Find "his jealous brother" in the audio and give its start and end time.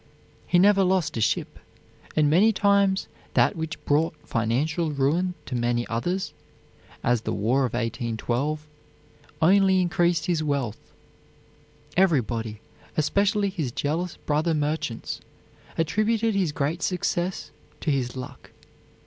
13.51-14.55